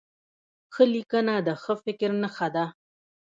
[0.73, 2.65] ښه لیکنه د ښه فکر نښه ده.